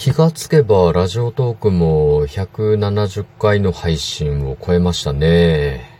[0.00, 5.90] 気がつけばラジオトークも170回の配信を超えましたね。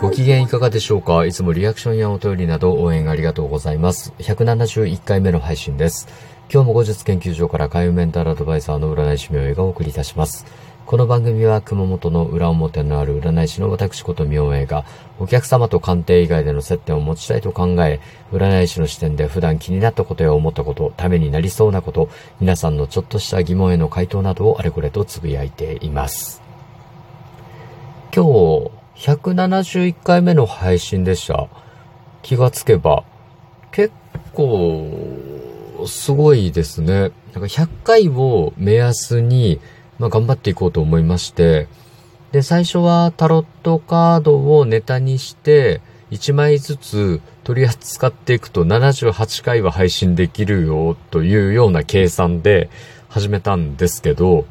[0.00, 1.26] ご機嫌いかがでしょうか？
[1.26, 4.12] いつもリアクションやお便りなど応援ありがとうございます。
[4.20, 6.06] 171回目の配信です。
[6.48, 10.46] 今日も後日研究所から海運メンタルアドバイザーの占い師名がお送りいたします。
[10.88, 14.86] この番組は熊本の裏表のある占い師の私こと明恵が
[15.18, 18.00] お客様と鑑定以外での接点を持ちたいと考え、
[18.32, 22.08] 占い師の視点で普段気になったことや思ったこと、ためになりそうなこと、
[22.40, 26.40] 皆さんのちょっとした疑問への回答などをあれこれとつぶやいています。
[28.16, 31.48] 今日、171回目の配信でした。
[32.22, 33.04] 気がつけば、
[33.72, 33.92] 結
[34.32, 34.88] 構、
[35.86, 36.94] すごいですね。
[36.94, 39.60] なんか100回を目安に、
[39.98, 41.68] まあ、頑張っていこうと思いまして、
[42.32, 45.80] で、最初はタロットカードをネタにして、
[46.10, 52.70] 1枚ずつ取り扱っていくと78回は配信できるよというような計算で
[53.08, 54.46] 始めたんですけど、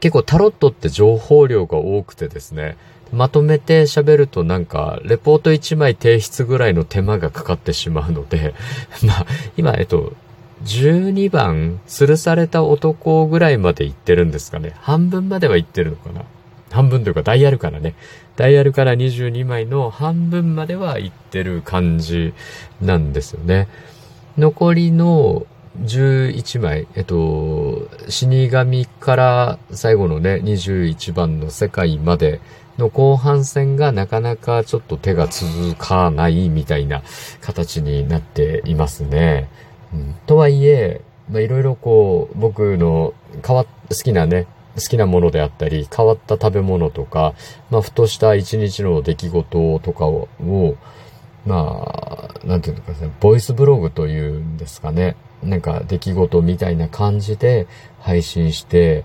[0.00, 2.76] 結構タロットって情報量が多くてですね、
[3.12, 8.54] まとめて喋るとなんか、レポート1枚提出ぐらいの手間がかかってしまうので、
[9.06, 10.12] まあ、今、えっと、
[10.64, 14.72] 12番、吊るされた男ぐらいまで行ってるんですかね。
[14.80, 16.22] 半分までは行ってるのかな。
[16.70, 17.94] 半分というかダイヤルからね。
[18.36, 22.34] ダイヤルから22枚の半分までは行ってる感じ
[22.80, 23.68] なんですよね。
[24.36, 25.46] 残りの
[25.82, 32.40] 11枚、えっと、死神から最後のね、21番の世界まで
[32.78, 37.02] の後半戦がなかなかちょっと手が続かないみたいな
[37.40, 39.48] 形になっていますね。
[40.26, 43.14] とはいえ、まあ、いろいろこう、僕の
[43.46, 47.34] 変わ、好きなね、好きなものであったり、変わった食べ物とか、
[47.70, 50.28] まあ、ふとした一日の出来事とかを、
[51.46, 55.16] まあ、なんていうのかね、ボイスブログというんですかね。
[55.42, 57.66] なんか出来事みたいな感じで
[58.00, 59.04] 配信して、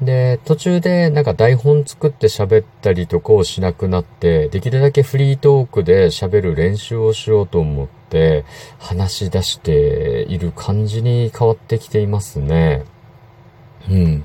[0.00, 8.44] で、途中でなんか台本作って喋ったりとかをしなくなって、できるだけフリートークで喋る練習をしようと思って
[8.78, 12.84] 話し出している感じに変わってきていますね。
[13.90, 14.24] うん。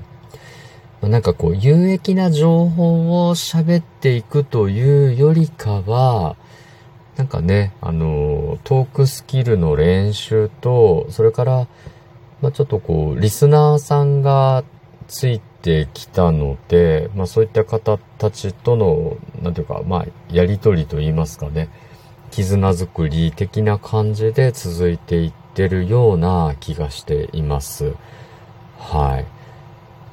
[1.02, 6.36] なんかこう有益な情報を喋っていくというよりかは、
[7.16, 11.66] なんかね、あの、トークスキルの練習と、それから、
[12.40, 14.62] まあ、ちょっとこう、リスナーさんが
[15.08, 21.68] ついてきたので、まあそういった方たちとの、なんていうか、まあやりとりと言いますかね、
[22.30, 27.94] 絆づくり的な感じで続いていってるような気がしています。
[28.78, 29.18] は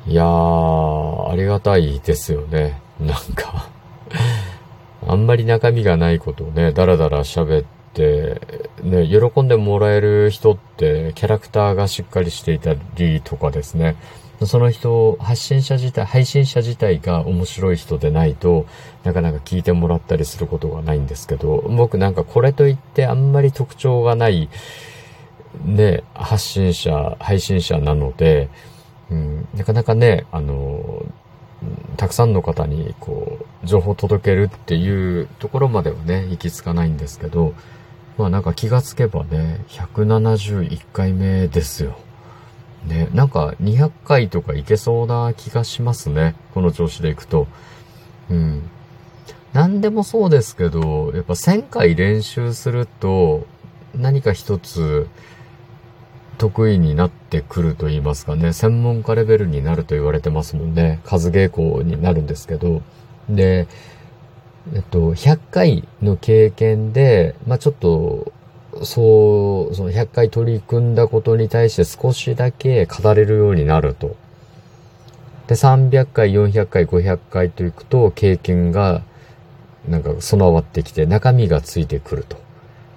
[0.08, 0.12] い。
[0.12, 2.80] いやー、ありがたいですよね。
[3.00, 3.70] なんか
[5.06, 8.42] あんまり中身がないことをね、だらだら喋って、
[8.84, 13.96] ね、喜んでもらえる人って、キャラクターがしっかりしていたりとかですね。
[14.46, 18.68] その人、発信者自体、配信者自体が面白い人でないと
[19.04, 24.50] なかなか聞いてもらったりすることがないんですけど、僕なんかこれといってあんまり特徴がない、
[25.66, 28.50] ね、発信者、配信者なので、
[29.10, 31.04] うん、なかなかね、あの、
[31.96, 37.56] たくさんの方にこう、情報届けるっていうところまではね、行き着かないんですけど、
[38.18, 41.98] まあなんか気がつけばね、171回目ですよ。
[42.86, 46.36] ね、なんか200回とかいけそうな気がしますね。
[46.54, 47.48] この調子でいくと。
[48.30, 48.70] うん。
[49.54, 53.46] 何でもそうですけど、やっぱ1000回練習すると、
[53.96, 55.08] 何か一つ
[56.38, 61.00] 得意になってくると言いますかね、専門家レベルになると言われてますもんね。
[61.04, 62.82] 数稽古になるんですけど。
[63.30, 63.68] で、
[64.74, 68.32] えっと、100回の経験で、まあちょっと、
[68.86, 74.16] そう、その100回取り組んだことに対して少しだけ語れるようになると。
[75.48, 79.02] で、300回、400回、500回といくと、経験が、
[79.88, 82.38] なんか備わってきて、中身がついてくると。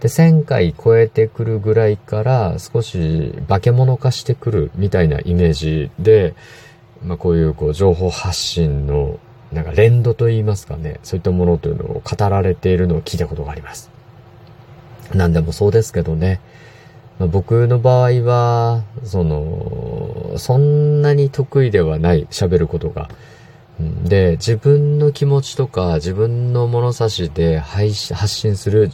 [0.01, 6.35] で、1000回超えてくるぐらいから、少し化け物化してくるみたいなイメージで、
[7.05, 9.19] まあこういうこう情報発信の、
[9.53, 13.91] なんか連動と言いますかね、そういったものというのを語られているのを聞いたことがあります。
[15.15, 16.41] 何でもそうですけどね。
[17.19, 23.11] まあ、僕の場合は、その、そんなに得意ではない、喋ることが。
[24.05, 28.91] で、自分の気持ちとか、自分の物差しで配信発信する、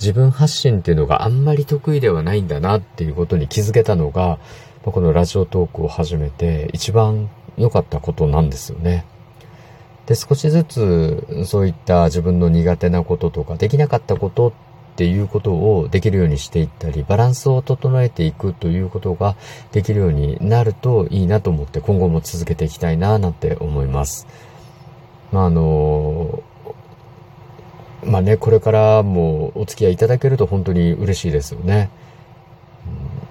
[0.00, 4.38] 自分発信っていうのがあんまり得意ではないんだなっていうことに気づけたのが、
[4.82, 9.04] このラジオトークを始めて一番良かったことなんですよね。
[10.06, 14.52] で、少しずつそういった自分の苦手なこととかできなかったこと
[14.92, 19.36] っていうことをできるようにしていったり、バランスを整えていくということが
[19.72, 24.26] できるようになるといいなと思って今後も続けていきたいななんて思います。
[25.32, 26.42] まあ、あの、
[28.04, 31.88] まあね、これからもお付き合いいただけると本当に嬉しいですよね。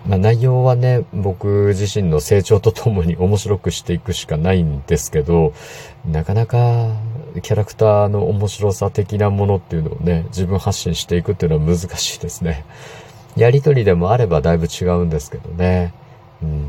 [0.07, 5.54] まあ、内容はね、僕自身の成長とともに面白くしていくしかないんですけど、
[6.10, 6.96] なかなか
[7.42, 12.66] キャラクターの面白さ的なものっていうのをね、自分発信していくっていうのは難しいですね。
[13.36, 15.94] やりとりでもあればだいぶ違うんですけどね。
[16.44, 16.68] うん。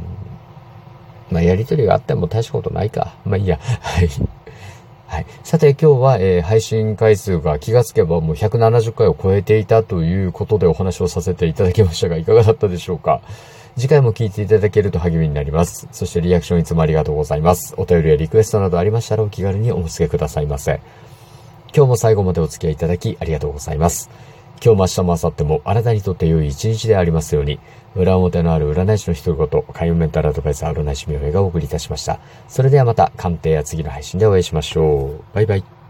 [1.31, 3.15] まあ、やりとりがあっても大したことないか。
[3.25, 3.59] まあいいや。
[3.81, 4.09] はい。
[5.07, 5.27] はい。
[5.45, 13.21] さて今日は、えー、配信回数が気がつけばもう170回を超えていたということでお話をさせていただきましたがいかがだったでしょうか？
[13.77, 15.89] 次回も聞いていただけると励みになります。
[15.93, 17.75] そしてリアクションいつもありがとうございます。
[17.79, 20.81] お便りやリクエストなどありましたらお気軽にお付けくださいませ。
[21.75, 24.11] 今日も最後までお付き合いいただきありがとうございます。
[24.65, 27.59] 今日も明日も明後日もあなたにとって良い一日でありますように。
[27.95, 32.21] 裏表のある占い師の独り言、開運メンタルアドバイザー占い師名がお送りいたしました。
[32.49, 35.35] それではまた鑑定や次の配信でお会いしましょう。
[35.35, 35.82] バイバイ。